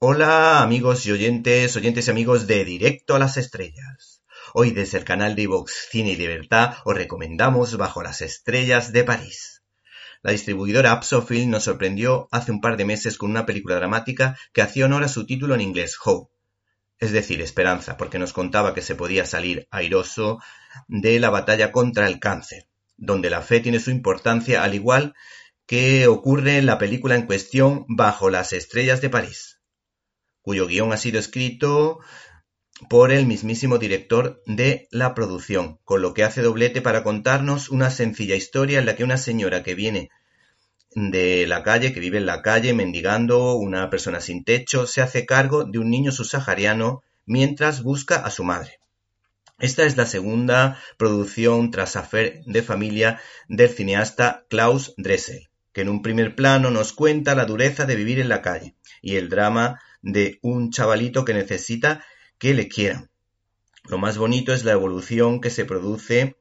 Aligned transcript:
Hola 0.00 0.60
amigos 0.60 1.06
y 1.06 1.12
oyentes, 1.12 1.76
oyentes 1.76 2.08
y 2.08 2.10
amigos 2.10 2.48
de 2.48 2.64
Directo 2.64 3.14
a 3.14 3.20
las 3.20 3.36
Estrellas. 3.36 4.24
Hoy 4.52 4.72
desde 4.72 4.98
el 4.98 5.04
canal 5.04 5.36
de 5.36 5.42
iVox 5.42 5.88
Cine 5.88 6.10
y 6.10 6.16
Libertad 6.16 6.74
os 6.84 6.96
recomendamos 6.96 7.76
Bajo 7.76 8.02
las 8.02 8.20
Estrellas 8.20 8.92
de 8.92 9.04
París. 9.04 9.62
La 10.20 10.32
distribuidora 10.32 10.90
Apsofilm 10.90 11.48
nos 11.48 11.64
sorprendió 11.64 12.28
hace 12.32 12.50
un 12.50 12.60
par 12.60 12.76
de 12.76 12.84
meses 12.84 13.16
con 13.16 13.30
una 13.30 13.46
película 13.46 13.76
dramática 13.76 14.36
que 14.52 14.62
hacía 14.62 14.86
honor 14.86 15.04
a 15.04 15.08
su 15.08 15.26
título 15.26 15.54
en 15.54 15.60
inglés, 15.60 15.96
Hope, 16.04 16.34
es 16.98 17.12
decir, 17.12 17.40
esperanza, 17.40 17.96
porque 17.96 18.18
nos 18.18 18.32
contaba 18.32 18.74
que 18.74 18.82
se 18.82 18.96
podía 18.96 19.24
salir 19.26 19.68
airoso 19.70 20.40
de 20.88 21.20
la 21.20 21.30
batalla 21.30 21.70
contra 21.70 22.08
el 22.08 22.18
cáncer, 22.18 22.66
donde 22.96 23.30
la 23.30 23.42
fe 23.42 23.60
tiene 23.60 23.78
su 23.78 23.92
importancia 23.92 24.64
al 24.64 24.74
igual 24.74 25.14
que 25.66 26.08
ocurre 26.08 26.58
en 26.58 26.66
la 26.66 26.78
película 26.78 27.14
en 27.14 27.26
cuestión 27.26 27.86
Bajo 27.88 28.28
las 28.28 28.52
Estrellas 28.52 29.00
de 29.00 29.08
París 29.08 29.54
cuyo 30.44 30.66
guion 30.66 30.92
ha 30.92 30.98
sido 30.98 31.18
escrito 31.18 32.00
por 32.90 33.12
el 33.12 33.24
mismísimo 33.26 33.78
director 33.78 34.42
de 34.46 34.88
la 34.90 35.14
producción, 35.14 35.78
con 35.84 36.02
lo 36.02 36.12
que 36.12 36.22
hace 36.22 36.42
doblete 36.42 36.82
para 36.82 37.02
contarnos 37.02 37.70
una 37.70 37.90
sencilla 37.90 38.36
historia 38.36 38.78
en 38.78 38.84
la 38.84 38.94
que 38.94 39.04
una 39.04 39.16
señora 39.16 39.62
que 39.62 39.74
viene 39.74 40.10
de 40.94 41.46
la 41.46 41.62
calle, 41.62 41.94
que 41.94 42.00
vive 42.00 42.18
en 42.18 42.26
la 42.26 42.42
calle 42.42 42.74
mendigando, 42.74 43.54
una 43.54 43.88
persona 43.88 44.20
sin 44.20 44.44
techo, 44.44 44.86
se 44.86 45.00
hace 45.00 45.24
cargo 45.24 45.64
de 45.64 45.78
un 45.78 45.88
niño 45.88 46.12
subsahariano 46.12 47.02
mientras 47.24 47.82
busca 47.82 48.16
a 48.16 48.30
su 48.30 48.44
madre. 48.44 48.80
Esta 49.58 49.84
es 49.84 49.96
la 49.96 50.04
segunda 50.04 50.78
producción 50.98 51.70
tras 51.70 51.96
Affair 51.96 52.42
de 52.44 52.62
familia 52.62 53.18
del 53.48 53.70
cineasta 53.70 54.44
Klaus 54.50 54.92
Dressel, 54.98 55.48
que 55.72 55.80
en 55.80 55.88
un 55.88 56.02
primer 56.02 56.36
plano 56.36 56.70
nos 56.70 56.92
cuenta 56.92 57.34
la 57.34 57.46
dureza 57.46 57.86
de 57.86 57.96
vivir 57.96 58.20
en 58.20 58.28
la 58.28 58.42
calle 58.42 58.74
y 59.00 59.16
el 59.16 59.30
drama 59.30 59.80
de 60.04 60.38
un 60.42 60.70
chavalito 60.70 61.24
que 61.24 61.34
necesita 61.34 62.04
que 62.38 62.54
le 62.54 62.68
quieran. 62.68 63.10
Lo 63.84 63.98
más 63.98 64.18
bonito 64.18 64.52
es 64.52 64.64
la 64.64 64.72
evolución 64.72 65.40
que 65.40 65.50
se 65.50 65.64
produce 65.64 66.36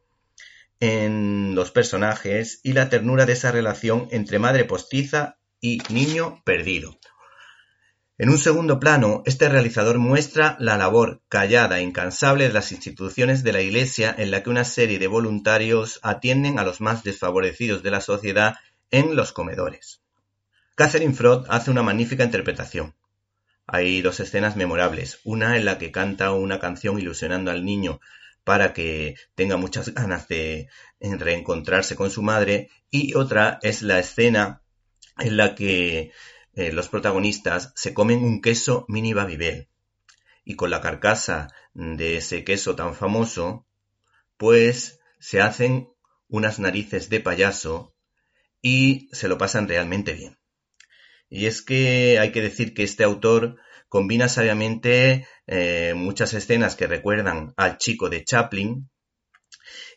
en 0.79 1.55
los 1.55 1.71
personajes 1.71 2.59
y 2.63 2.73
la 2.73 2.89
ternura 2.89 3.25
de 3.25 3.33
esa 3.33 3.51
relación 3.51 4.07
entre 4.11 4.37
madre 4.37 4.65
postiza 4.65 5.37
y 5.61 5.81
niño 5.89 6.41
perdido. 6.43 6.99
En 8.17 8.29
un 8.29 8.37
segundo 8.37 8.79
plano, 8.79 9.23
este 9.25 9.49
realizador 9.49 9.97
muestra 9.97 10.55
la 10.59 10.77
labor 10.77 11.21
callada 11.29 11.79
e 11.79 11.83
incansable 11.83 12.47
de 12.47 12.53
las 12.53 12.71
instituciones 12.71 13.43
de 13.43 13.53
la 13.53 13.61
Iglesia 13.61 14.13
en 14.17 14.29
la 14.29 14.43
que 14.43 14.49
una 14.49 14.65
serie 14.65 14.99
de 14.99 15.07
voluntarios 15.07 15.99
atienden 16.03 16.59
a 16.59 16.63
los 16.63 16.79
más 16.79 17.03
desfavorecidos 17.03 17.81
de 17.81 17.91
la 17.91 18.01
sociedad 18.01 18.55
en 18.91 19.15
los 19.15 19.31
comedores. 19.31 20.01
Catherine 20.75 21.13
Frost 21.13 21.47
hace 21.49 21.71
una 21.71 21.81
magnífica 21.81 22.23
interpretación. 22.23 22.93
Hay 23.65 24.01
dos 24.01 24.19
escenas 24.19 24.55
memorables, 24.55 25.19
una 25.23 25.57
en 25.57 25.65
la 25.65 25.77
que 25.77 25.91
canta 25.91 26.31
una 26.31 26.59
canción 26.59 26.99
ilusionando 26.99 27.51
al 27.51 27.63
niño 27.63 27.99
para 28.43 28.73
que 28.73 29.15
tenga 29.35 29.57
muchas 29.57 29.93
ganas 29.93 30.27
de 30.27 30.67
reencontrarse 30.99 31.95
con 31.95 32.11
su 32.11 32.21
madre. 32.21 32.69
Y 32.89 33.15
otra 33.15 33.59
es 33.61 33.81
la 33.81 33.99
escena 33.99 34.61
en 35.17 35.37
la 35.37 35.55
que 35.55 36.11
eh, 36.55 36.71
los 36.71 36.89
protagonistas 36.89 37.71
se 37.75 37.93
comen 37.93 38.23
un 38.23 38.41
queso 38.41 38.85
mini 38.87 39.13
babybel. 39.13 39.69
Y 40.43 40.55
con 40.55 40.69
la 40.69 40.81
carcasa 40.81 41.47
de 41.73 42.17
ese 42.17 42.43
queso 42.43 42.75
tan 42.75 42.95
famoso 42.95 43.65
pues 44.37 44.99
se 45.19 45.41
hacen 45.41 45.89
unas 46.27 46.59
narices 46.59 47.09
de 47.09 47.21
payaso 47.21 47.95
y 48.61 49.09
se 49.13 49.27
lo 49.27 49.37
pasan 49.37 49.67
realmente 49.67 50.13
bien. 50.13 50.37
Y 51.33 51.47
es 51.47 51.63
que 51.63 52.19
hay 52.19 52.31
que 52.31 52.41
decir 52.41 52.75
que 52.75 52.83
este 52.83 53.03
autor 53.03 53.57
combina 53.89 54.29
sabiamente 54.29 55.27
eh, 55.47 55.93
muchas 55.95 56.35
escenas 56.35 56.75
que 56.75 56.85
recuerdan 56.85 57.55
al 57.57 57.79
chico 57.79 58.07
de 58.11 58.23
Chaplin, 58.23 58.87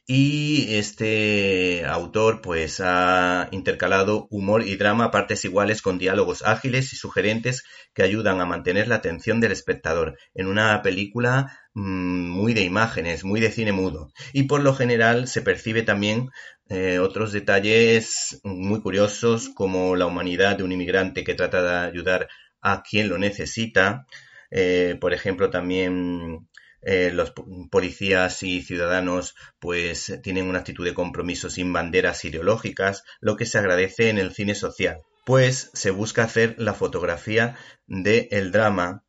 y 0.08 0.76
este 0.76 1.84
autor 1.84 2.40
pues 2.40 2.80
ha 2.80 3.48
intercalado 3.50 4.28
humor 4.30 4.62
y 4.62 4.76
drama 4.76 5.06
a 5.06 5.10
partes 5.10 5.44
iguales 5.44 5.82
con 5.82 5.98
diálogos 5.98 6.44
ágiles 6.44 6.92
y 6.92 6.96
sugerentes 6.96 7.64
que 7.92 8.04
ayudan 8.04 8.40
a 8.40 8.46
mantener 8.46 8.86
la 8.86 8.96
atención 8.96 9.40
del 9.40 9.50
espectador 9.50 10.16
en 10.34 10.46
una 10.46 10.80
película 10.82 11.58
mm, 11.74 12.28
muy 12.28 12.54
de 12.54 12.62
imágenes, 12.62 13.24
muy 13.24 13.40
de 13.40 13.50
cine 13.50 13.72
mudo. 13.72 14.12
Y 14.32 14.44
por 14.44 14.62
lo 14.62 14.74
general 14.74 15.26
se 15.26 15.42
percibe 15.42 15.82
también 15.82 16.30
eh, 16.68 16.98
otros 16.98 17.32
detalles 17.32 18.40
muy 18.42 18.80
curiosos 18.80 19.48
como 19.50 19.94
la 19.94 20.06
humanidad 20.06 20.56
de 20.56 20.64
un 20.64 20.72
inmigrante 20.72 21.22
que 21.22 21.34
trata 21.34 21.62
de 21.62 21.88
ayudar 21.88 22.28
a 22.60 22.82
quien 22.82 23.08
lo 23.08 23.18
necesita. 23.18 24.06
Eh, 24.50 24.96
por 25.00 25.14
ejemplo, 25.14 25.50
también 25.50 26.48
eh, 26.82 27.10
los 27.12 27.32
policías 27.70 28.42
y 28.42 28.62
ciudadanos 28.62 29.34
pues 29.60 30.20
tienen 30.22 30.48
una 30.48 30.60
actitud 30.60 30.84
de 30.84 30.94
compromiso 30.94 31.50
sin 31.50 31.72
banderas 31.72 32.24
ideológicas, 32.24 33.04
lo 33.20 33.36
que 33.36 33.46
se 33.46 33.58
agradece 33.58 34.08
en 34.08 34.18
el 34.18 34.32
cine 34.32 34.54
social, 34.54 35.02
pues 35.24 35.70
se 35.74 35.90
busca 35.90 36.24
hacer 36.24 36.56
la 36.58 36.74
fotografía 36.74 37.56
del 37.86 38.52
drama 38.52 39.05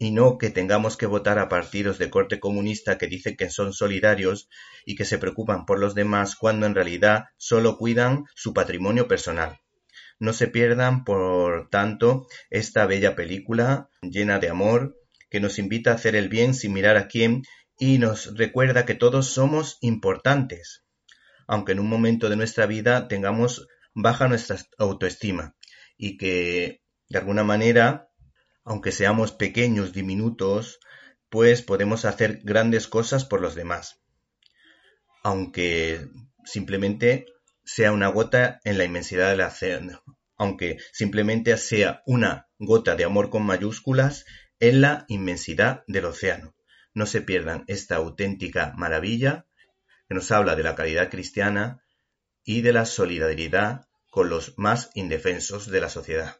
y 0.00 0.12
no 0.12 0.38
que 0.38 0.48
tengamos 0.48 0.96
que 0.96 1.04
votar 1.04 1.38
a 1.38 1.50
partidos 1.50 1.98
de 1.98 2.08
corte 2.08 2.40
comunista 2.40 2.96
que 2.96 3.06
dicen 3.06 3.36
que 3.36 3.50
son 3.50 3.74
solidarios 3.74 4.48
y 4.86 4.96
que 4.96 5.04
se 5.04 5.18
preocupan 5.18 5.66
por 5.66 5.78
los 5.78 5.94
demás 5.94 6.36
cuando 6.36 6.64
en 6.64 6.74
realidad 6.74 7.26
solo 7.36 7.76
cuidan 7.76 8.24
su 8.34 8.54
patrimonio 8.54 9.06
personal. 9.08 9.60
No 10.18 10.32
se 10.32 10.48
pierdan, 10.48 11.04
por 11.04 11.68
tanto, 11.68 12.26
esta 12.48 12.86
bella 12.86 13.14
película 13.14 13.90
llena 14.00 14.38
de 14.38 14.48
amor, 14.48 14.96
que 15.28 15.38
nos 15.38 15.58
invita 15.58 15.90
a 15.90 15.94
hacer 15.96 16.16
el 16.16 16.30
bien 16.30 16.54
sin 16.54 16.72
mirar 16.72 16.96
a 16.96 17.06
quién 17.06 17.42
y 17.78 17.98
nos 17.98 18.34
recuerda 18.38 18.86
que 18.86 18.94
todos 18.94 19.26
somos 19.26 19.76
importantes, 19.82 20.82
aunque 21.46 21.72
en 21.72 21.80
un 21.80 21.90
momento 21.90 22.30
de 22.30 22.36
nuestra 22.36 22.64
vida 22.64 23.06
tengamos 23.06 23.68
baja 23.92 24.28
nuestra 24.28 24.56
autoestima 24.78 25.54
y 25.98 26.16
que 26.16 26.80
de 27.10 27.18
alguna 27.18 27.44
manera, 27.44 28.09
aunque 28.64 28.92
seamos 28.92 29.32
pequeños, 29.32 29.92
diminutos, 29.92 30.80
pues 31.28 31.62
podemos 31.62 32.04
hacer 32.04 32.40
grandes 32.42 32.88
cosas 32.88 33.24
por 33.24 33.40
los 33.40 33.54
demás, 33.54 34.00
aunque 35.22 36.08
simplemente 36.44 37.26
sea 37.64 37.92
una 37.92 38.08
gota 38.08 38.60
en 38.64 38.78
la 38.78 38.84
inmensidad 38.84 39.30
del 39.30 39.42
océano, 39.42 40.02
aunque 40.36 40.78
simplemente 40.92 41.56
sea 41.56 42.02
una 42.06 42.48
gota 42.58 42.96
de 42.96 43.04
amor 43.04 43.30
con 43.30 43.44
mayúsculas 43.44 44.24
en 44.58 44.80
la 44.80 45.04
inmensidad 45.08 45.84
del 45.86 46.06
océano. 46.06 46.54
No 46.94 47.06
se 47.06 47.22
pierdan 47.22 47.64
esta 47.68 47.96
auténtica 47.96 48.72
maravilla 48.76 49.46
que 50.08 50.14
nos 50.14 50.30
habla 50.32 50.56
de 50.56 50.64
la 50.64 50.74
caridad 50.74 51.08
cristiana 51.08 51.84
y 52.42 52.62
de 52.62 52.72
la 52.72 52.84
solidaridad 52.84 53.86
con 54.10 54.28
los 54.28 54.58
más 54.58 54.90
indefensos 54.94 55.70
de 55.70 55.80
la 55.80 55.88
sociedad. 55.88 56.39